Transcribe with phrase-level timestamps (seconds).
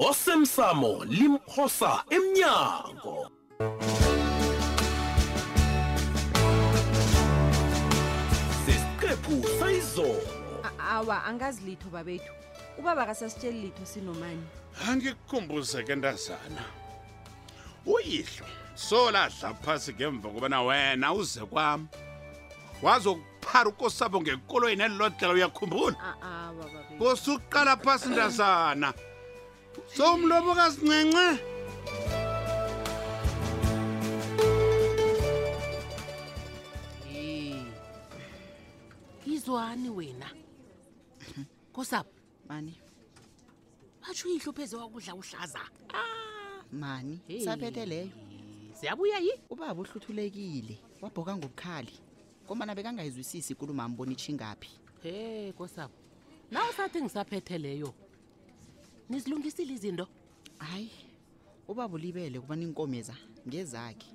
[0.00, 3.16] osemsamo limphosa emnyango
[8.66, 12.32] sesiqephu sayizoloawa angazi litho babethu
[12.78, 14.44] ubaba kasasitsheli litho sinomani
[14.88, 16.62] angikukhumbuzeke ntazana
[17.86, 18.46] uyihlo
[18.78, 21.86] soladla phasi ngemva kobana wena uze kwam
[22.82, 26.14] wazokuphara ukosabo ngekoloyini elilo dlela uyakhumbula
[26.98, 28.94] kosuqala phasi ntazana
[29.86, 31.40] so umlobo kasincence
[39.34, 40.28] izwani wena
[41.74, 42.12] kosapho
[42.48, 42.74] mani
[44.02, 45.60] batsho uyihlo phezu wakudla uhlaza
[45.94, 46.64] ah.
[46.72, 48.10] mani saphethe leyo
[48.80, 51.94] siyabuya yi ubaba uhluthulekile wabhoka ngobukhali
[52.46, 54.70] komana bekangayizwisisi kulumambona itshi ngaphi
[55.02, 55.94] he kosapho
[56.50, 57.94] na usathi ngisaphethe leyo
[59.08, 60.08] nizilungisile izinto
[60.58, 60.90] hayi
[61.68, 63.14] ubabulibele kuba ninkomeza
[63.48, 64.06] ngezakhe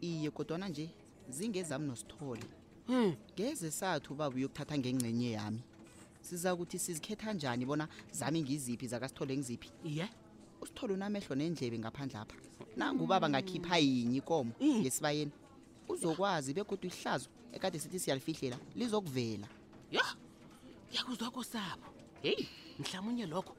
[0.00, 0.90] iye kodwana nje
[1.28, 2.44] zingezami nosithole
[2.88, 5.62] um ngeze sathu ubaba uyokuthatha ngengcenye yami
[6.20, 10.08] siza kuthi sizikhetha njani bona zami ngiziphi zakasithole ngiziphi iye
[10.60, 12.36] usithole unamehlo nendlebe ngaphandle apha
[12.76, 15.32] nangubaba ngakhipha yinye ikomo ngesibayeni
[15.88, 19.46] uzokwazi bekodwa ihlazo ekade sithi siyalifihlela lizokuvela
[19.94, 20.04] yo
[20.94, 21.86] yakuzwakosabo
[22.22, 22.48] heyi
[22.80, 23.54] mhlawumunye lokho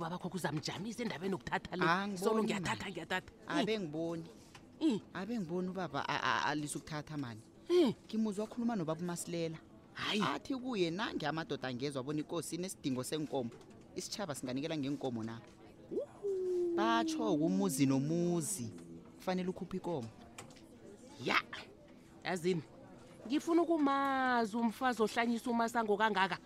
[0.00, 3.80] ubaba kho kuzamjamisa endabeni okuthatha le ah, solo ngiyathatha ngiyathatha abe eh.
[3.84, 4.24] ngiboni
[4.88, 4.98] eh.
[5.12, 6.00] abe ngiboni ubaba
[6.48, 7.90] alise ukuthatha mani eh.
[8.08, 9.58] ngimuzwa wakhuluma nobaba umasilela
[9.92, 13.50] hayi athi kuye nange amadoda angezwa abona inkosi inesidingo senkomo
[13.94, 15.36] isitshaba singanikela ngenkomo na
[16.76, 18.72] batsho kumuzi nomuzi
[19.20, 20.08] kufanele ukhuphe ikomo
[21.22, 21.36] ya
[22.24, 22.62] yazini
[23.28, 26.40] ngifuna ukumazi umfazi ohlanyisa umasango kangaka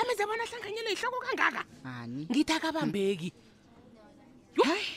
[0.00, 1.62] amenze bona ahlanganyelwe ihloko kangaka
[1.98, 4.64] ani ngithi akabambeki hmm.
[4.66, 4.90] hayi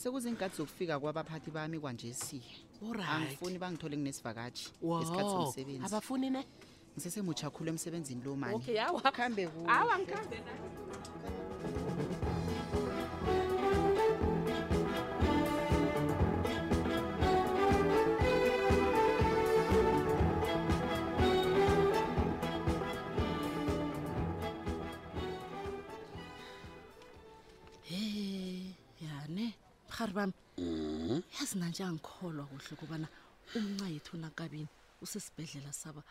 [0.00, 2.42] sekuzenkadi zokufika kwabaphathi bami kwanje siye
[3.10, 6.42] angifuni bangithole nginesivakashi ngesikhathi somsebenzi abafuni ne
[6.94, 9.02] ngisesemutsha khulu emsebenzini lo mani okay, awa.
[9.16, 10.38] khambe kuawa ngikhambe
[29.98, 30.68] rhari bami mhm.
[31.34, 31.60] yazi mm -hmm.
[31.60, 33.08] nanjeangikholwa kuhle kubana
[33.54, 34.68] umnca yethu nakabini
[35.02, 36.02] usesibhedlela saba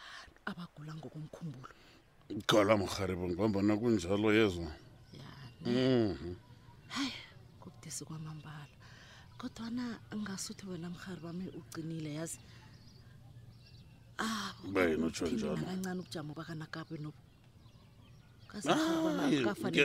[0.46, 1.68] abagula ngokomkhumbulo
[2.50, 4.72] gala mrharibo ngombana kunjalo yezwa
[5.66, 6.34] mhm.
[6.88, 7.14] hayi
[7.60, 8.70] kubudisi kwamambala
[9.38, 12.40] kodwana ngasuthi wena mrhari bami ugcinile yazi
[14.18, 17.10] ah, bayini utsho njalo kancane ubujamo bakanakabini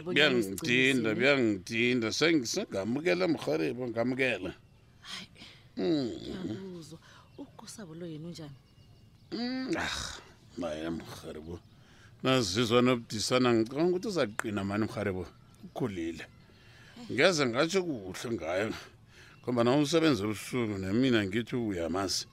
[0.05, 4.53] kuyangidinda kuyangidinda sengamukela mrharibo ngamukela
[5.75, 6.11] hmm.
[9.31, 9.99] hmm, ah,
[10.59, 11.61] maye mrharibo
[12.23, 15.27] nazizwa nobudisana ngicabanga ukuthi uzaqina mani mrharibo
[15.65, 16.27] ukhulile eh.
[17.13, 18.69] ngeze ngatsho kuhle ngayo
[19.43, 22.27] ngoba nam usebenzi obusuku nemina ngithi uyamazi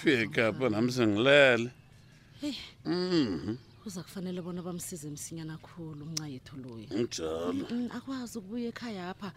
[0.00, 1.66] fika pa nam sengilele
[2.42, 2.54] eh.
[2.86, 8.66] hmm uza kufanele bona bamsize msinyana khulu umnca yethu loya njalo mm, mm, akwazi ukubuya
[8.74, 9.30] ekhaya apha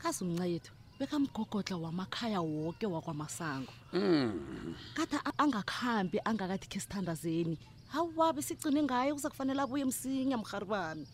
[0.00, 4.74] kazi umnca yethu bekamgogodla wamakhaya woke wakwamasango mm.
[4.96, 7.58] kada angakhambi angakathi khe sithandazeni
[7.92, 11.06] hawu wabe sigcine ngayo kuza kufanele abuye msinya mrhari bami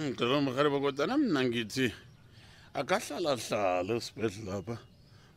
[0.00, 1.92] ngicela mrhari bakodana mna ngithi
[2.74, 4.76] akahlalahlale esibhedlela pha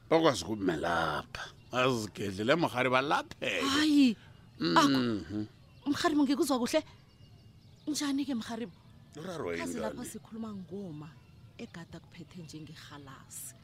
[0.10, 4.18] bakwazi ukumelapha azigedlele mrhari balapheke hayi
[4.60, 5.46] mm-hmm
[5.88, 6.84] mharibu ngikuzwa kuhle
[7.88, 8.76] njani-ke mharibu
[9.58, 11.10] kazi lapha sikhuluma ngoma
[11.58, 13.56] egada kuphethe njengehalasi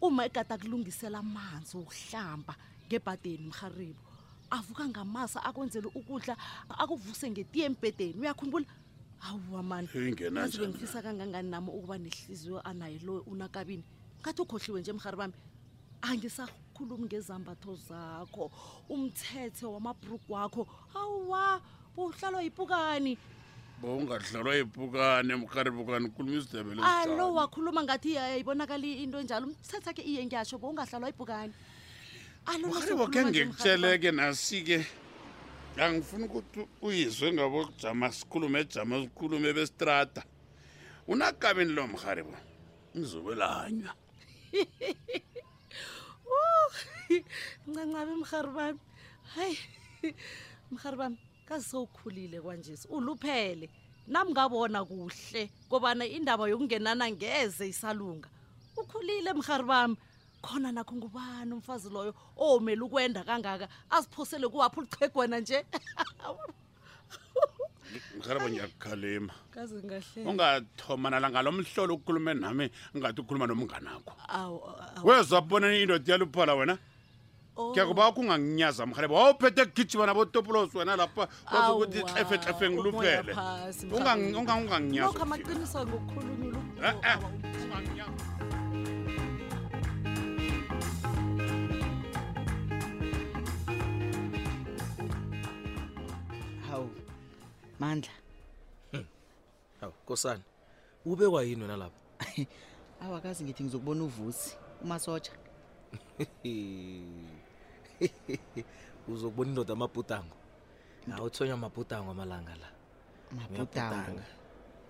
[0.00, 2.52] uma egada kulungisela amanzi ukuhlamba
[2.86, 4.00] ngebhadeni mharibu
[4.50, 6.36] avuka ngamasa akwenzela ukudla
[6.68, 8.66] akuvuse ngetiye embhedeni uyakhumbula
[9.18, 13.84] hawu amanibengifisa kangangani nami ukuba nehliziyo anaye lo unakabini
[14.20, 15.34] ngathi ukhohliwe nje mhari bami
[16.02, 18.44] angisakhulumi ngezambatho zakho
[18.88, 20.62] umthethe wamabhrugu wakho
[20.92, 21.46] hawuwa
[21.96, 23.18] buhlalwa yipukani
[23.80, 30.58] boungadlalwa yipukani mkaribukani khuluma isidebele alo wakhuluma ngathi ibonakali into enjalo umthetha khe iye ngiyatsho
[30.58, 31.52] boungahlalwa yipukani
[32.46, 34.86] alokhe ngekutsheleke nasike
[35.82, 40.22] angifuni ukuthi uyizwe ngabo jama sikhulume ejama sikhulume bestrata
[41.08, 42.34] unakabini lo mharibo
[42.96, 43.92] ngizobelanywa
[46.30, 46.70] Oh,
[47.66, 48.80] mncancaba emharibami
[49.34, 49.56] hayi
[50.72, 51.16] mharibami
[51.48, 53.68] kasowukhulile kanje uluphele
[54.06, 58.28] nami ngabona kuhle kobana indaba yokungenana ngeze isalunga
[58.80, 59.96] ukhulile mharibami
[60.44, 65.58] khona nakho ngubani umfazi loyo omele ukwenda kangaka aziphosele kuwapha ulichegwena nje
[68.16, 69.32] ngisaraba ngiyakukhalima
[70.30, 74.12] ungathoma nalangalo mhlolo ukukhulume nami ngathi ukukhuluma nomnganakho
[75.06, 76.74] wezabona indoda yaluphala wena
[77.72, 78.24] kuyakubakho oh.
[78.24, 85.06] unganginyaza mhalebo wawuphethe ekugijima nabotopulos wena lapha kwazi ukuthi hlefehlefe ngilupheleunganginyaza
[97.80, 98.10] Mandla.
[98.92, 99.04] Hmm.
[99.80, 100.42] Hawu Nkosana.
[101.04, 101.96] Ubekwa yini wena lapha?
[103.00, 105.32] Awakazi ngithi ngizokubona uvusi umasotsha.
[109.08, 110.36] Uzokubona indoda amabhudango.
[111.16, 112.68] Awuthonya amabhudango amalanga la.
[113.32, 114.20] Mabhudango.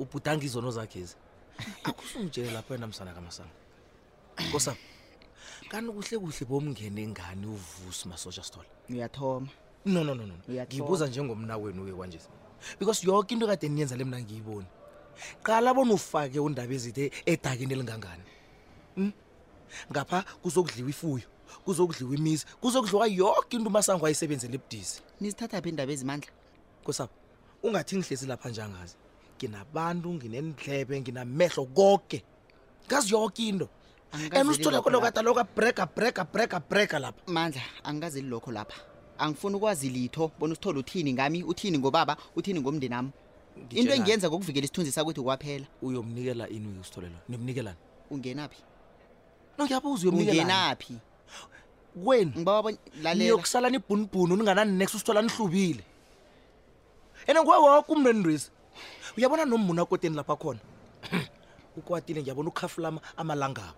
[0.01, 1.17] Ubhudanga izono zakhe ezi.
[1.85, 3.51] Akusungitshele lapha wena msana kamasana.
[4.49, 4.77] Nkosana.
[5.69, 8.67] Kani kuhle kuhle bomngene ngani uvusi masotsha stola.
[8.91, 9.49] Uyathoma.
[9.85, 12.19] no no no no ngiyibuza njengomna wenu uke kwanje
[12.81, 14.67] because yonke into kade niyenza le mna ngiyiboni
[15.43, 18.23] qala bona ufake undaba ezithe edakini elingangani
[18.95, 19.13] hmm?
[19.93, 21.27] ngapha kuzokudliwa ifuyo
[21.65, 26.31] kuzokudliwa imizi kuzokudliwa yonke into umasango ayisebenzele ebudisi nizithatha phi indaba ezimandla
[26.85, 27.15] kusapho
[27.63, 28.97] ungathi ngihlezi lapha njangazi
[29.39, 32.23] nginabantu nginendlebe nginamehlo koke
[32.87, 33.69] ngazi yonke into
[34.13, 38.79] and usitholekolokata lokho abreka breka breka breka lapha mandla angingazeli lokho lapha
[39.19, 43.11] angifuni ukwazi litho bona usithole uthini ngami uthini ngobaba uthini ngomndeni ami
[43.71, 47.77] into engiyenza ngokuvikela isithunzi sakwethu kwaphela uyomnikela ini uyusitholela nimnikelani
[48.11, 48.63] ungenaphi
[49.59, 50.95] no uyabuza uyomnikelaungenaphi
[52.05, 55.85] kwenu ngibabaniyokusala nibhunibhunu ninganannex usithola nihlubile
[57.27, 58.51] ene ngowa wakho umnendrisi
[59.17, 60.61] uyabona nomuna akoteni lapha khona
[61.79, 63.75] ukwatile ngiyabona ukhafulama amalangabo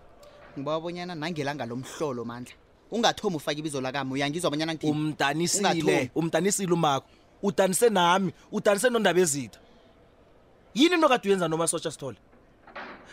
[0.59, 2.55] ngibabonyana nangelanga lomhlolo mandla
[2.91, 7.07] ungathomi ufake ibizo lakami uyangizwa abanyana umdanisile umdanisile umakho
[7.47, 9.59] udanise nami udanise nondaba ezitha
[10.77, 12.17] yini nokade uyenza noma socha sithole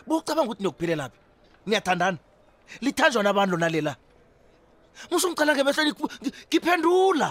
[0.07, 1.17] bocabanga ukuthi niyokuphilela phi
[1.71, 2.19] niyathandana
[2.83, 3.93] lithanjwa nabantu lonalela
[5.11, 5.93] musungicala ngemehle
[6.51, 7.29] ngiphendula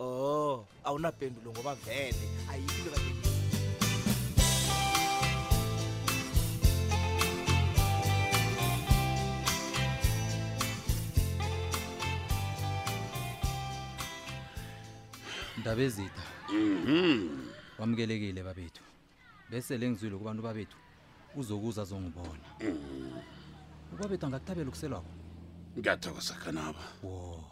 [0.00, 0.54] o oh,
[0.88, 3.03] awunapendulo ngoba vele ayiinto
[15.60, 17.46] ndaba ezitha mhm
[17.78, 18.82] wamukelekile babethu
[19.50, 20.76] bese lengizwile kubantu babethu
[21.40, 23.94] uzokuza azongibona mhm.
[23.94, 25.12] ubabethu angakuthabela ukuselwakho
[25.78, 26.82] ngiyathokoza khanaba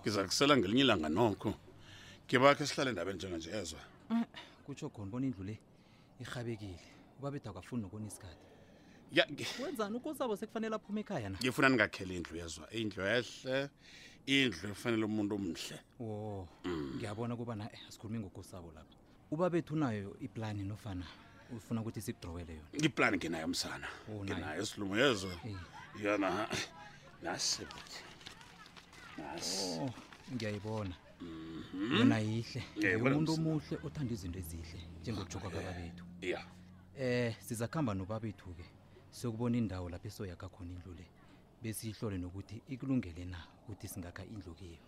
[0.03, 1.51] ngiza kusela ngelinye ilanga nokho
[2.27, 3.83] ngibakho sihlale endabeni njenganje ezwa
[4.65, 5.55] kutsho khona bona indlu le
[6.23, 6.79] irhabekile
[7.19, 8.45] ubabethu akafuni nokona isikhathi
[9.63, 13.59] wenzani ukozabo sekufanele aphume ekhaya na ngifuna ningakhele indlu yezwa indlu ehle
[14.27, 16.47] indlu efanele umuntu omhle wo
[16.97, 18.95] ngiyabona kubana eh, asikhulumi ngokosabo lapha
[19.35, 21.07] uba bethu nayo iplani nofana
[21.57, 23.89] ufuna ukuthi sikudrowele yona iplani nginayo msana
[24.25, 25.57] ngenayo isilumo yezo eh.
[26.03, 26.49] yona
[27.23, 27.63] nasi
[29.19, 29.91] nasi oh,
[30.35, 31.97] ngiyayibona mhm.
[31.99, 32.63] yona yihle
[33.03, 36.41] umuntu omuhle othanda izinto ezihle njengokujoka ah, bethu ya
[37.01, 38.65] eh sizakuhamba bethu ke
[39.11, 41.07] siyokubona indawo lapho esoyakha khona indlu le
[41.63, 44.79] bese ihlole nokuthi ikulungele na ukuthi singakha indlu kiyo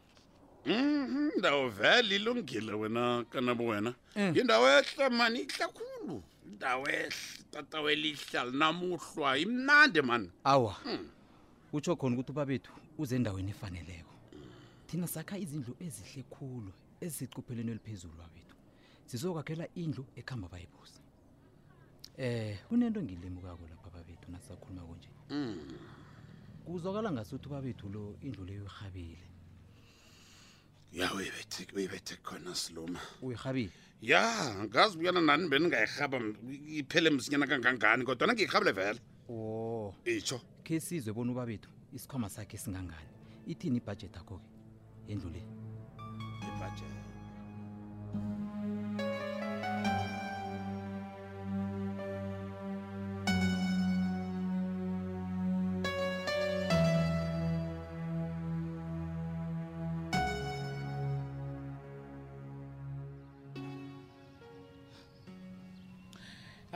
[0.66, 3.94] mhm, ndawo vele ilungile wena kanabo wena
[4.34, 4.82] yindawo eh.
[4.86, 7.14] ehle mani ihle khulu indawo ehle
[7.50, 11.06] tatawo elihlali namuhlwa imnandi mani awa hmm.
[11.70, 14.14] kutsho khona ukuthi ubabethu uze endaweni efaneleko
[14.86, 18.56] thina sakha izindlu ezihle khulu ezisecupheleni eliphezulu wabethu
[19.06, 20.98] sizokwakhela indlu ekuhamba bayibuza
[22.18, 25.73] um kunento ngilimukako lapha babethu nasisakhuluma konje hmm
[26.74, 29.18] uzwakala ngasuthi ubabethu lo indlu leyo uyihabile
[30.92, 31.06] ya
[31.70, 34.20] uyibethe khona siloma uyihabile ya
[34.66, 36.18] ngazi buyana nani beningayihaba
[36.80, 39.00] iphele msinyana kangangani kodwa nangiyihabule vele
[39.30, 43.10] o itsho khe sizwe bona ubabethu isikhwama sakhe singangani
[43.52, 44.48] ithini ibhajethi akho-ke
[45.12, 45.42] endlu le
[46.48, 46.98] ibhajethi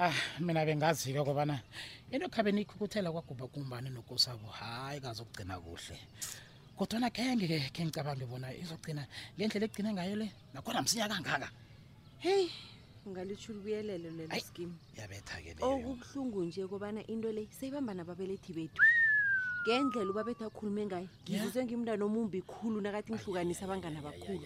[0.01, 1.59] ah mina bengazi-ke kobana
[2.15, 5.99] into khabe niyikhukuthela kwagubagumbane nokosabo hhayi kazokugcina kuhle
[6.79, 9.03] kodwana khenge-ke khe ngicabange bona izogcina
[9.35, 11.49] ngendlela ekugcine ngayo le nakhona msinya kangaka
[12.23, 12.47] heyi
[13.07, 18.81] ungalitsho ulibuyelelo lelo skim yabetha-ke le okubuhlungu nje kobana into le seyibamba nababelethi bethu
[19.67, 24.39] ngendlela ubabethu akhulume ngayo ngizizwe ngimntwana omumbi khulu nakathi ngihlukanisa abangani abakhulu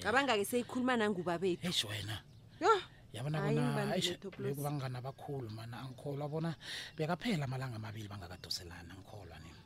[0.00, 2.16] cabanga-ke seyikhuluma nangubabethu esho wena
[2.64, 2.72] yo
[3.16, 6.50] yabona bonaayibekubangana bakhulu mana angikholwa bona
[6.96, 9.60] bekaphela amalanga amabili bangakadoselani angikholwa nini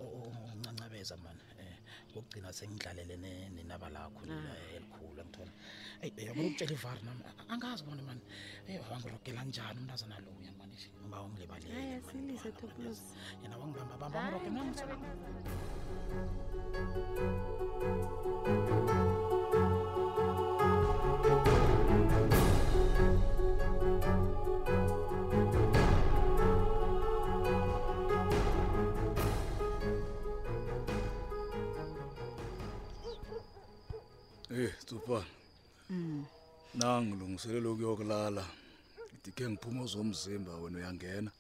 [0.50, 1.76] uncancabeza mani um eh,
[2.12, 4.78] kokugcina sengidlalele nenaba lakho lela ah.
[4.78, 5.52] elikhulu angithona
[6.04, 8.24] eyi yabona ukutshela ivari nami angazi bona mani
[8.70, 14.74] eyi wangirogela njani umntazana loya mani ngibawa ungilibaleleyena wangibamba bamba ngiroge nami
[37.36, 38.44] ngilungiselela ukuyokulala
[39.14, 41.32] idike ngiphuma zomzimba wena uyangena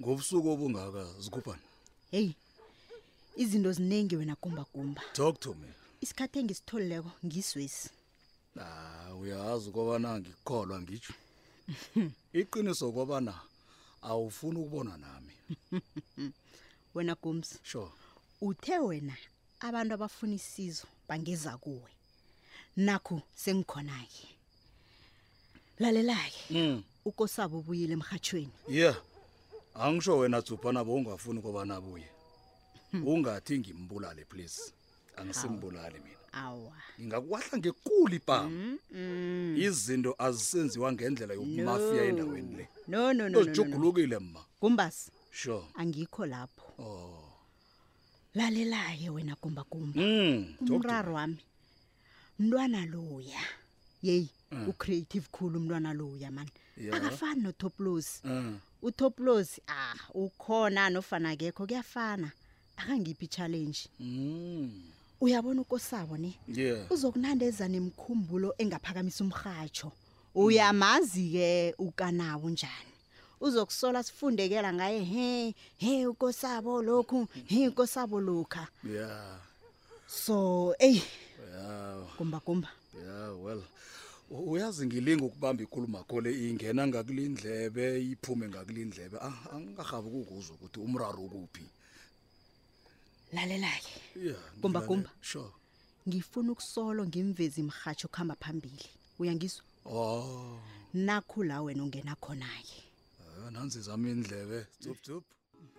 [0.00, 1.64] ngobusuku obungaka zikhuphana
[2.10, 2.28] hey
[3.36, 5.68] izinto ziningi wena gumba gumba talk to me
[6.00, 7.90] isikhathe engisitholileko ngiswesi
[8.62, 11.14] ah uyazi kobana ngikholwa ngisho
[12.40, 13.34] iqiniso kobana
[14.02, 15.34] awufuni ukubona nami
[16.94, 17.92] wena gumsi sure
[18.40, 19.14] uthe wena
[19.66, 21.90] abantu abafuna isizo bangeza kuwe
[22.86, 24.26] nakho sengikhona ke
[25.80, 26.82] lalelake mm.
[27.04, 28.96] ukosabo ubuyile emhatshweni ye yeah.
[29.74, 32.08] angisho wena tsuphanabo ungafuni kobana buye
[32.90, 33.08] hmm.
[33.08, 34.72] ungathi ngimbulale please
[35.16, 39.56] angisimbulali mina awa ngingakwahla ngekuli bam mm, mm.
[39.58, 44.40] izinto azisenziwa ngendlela yomafia endaweni le no no nozijugulukile no, no, no, no, no.
[44.40, 45.10] mma gumbasi
[45.42, 47.32] sure angikho lapho oh.
[48.34, 51.40] lalelaye wena gumbagumba mm, umraro wami
[52.38, 53.40] mntwana loya
[54.02, 54.68] yeyi mm.
[54.68, 56.50] ucreative khulu umntwana lo uyamani
[56.92, 58.58] akafani notoplos mm.
[58.82, 62.32] utoplos ah ukhona nofana kekho kuyafana
[62.76, 64.82] akangiphi ichallenji mm.
[65.20, 66.90] uyabona ukosabo ne yeah.
[66.92, 69.92] uzokunandeza nemkhumbulo engaphakamisa umrhatsho
[70.34, 71.86] uyamazi-ke mm.
[71.88, 72.94] ukanawo njani
[73.40, 79.38] uzokusola sifundekela ngaye he he ukosabo lokhu he ukosabo lokha yeah.
[80.06, 81.02] so eyi
[81.54, 81.98] yeah.
[82.18, 83.09] gumbagumba yeah.
[83.30, 83.62] Oh, well
[84.30, 91.66] uyazi ngilinga ukubamba inkulumo khole ingena ngakulindlebe iphume ngakulindlebe ah, angingahabi ukuzwa ukuthi umraro ukuphi
[93.34, 95.50] lalelake yeah kumba kumba sure
[96.08, 98.86] ngifuna ukusolo ngimvezi imhatsho khamba phambili
[99.20, 100.58] uyangizwa oh
[100.94, 102.80] nakho la wena ungena khona ke
[103.50, 105.24] nanzi zami indlebe tup tup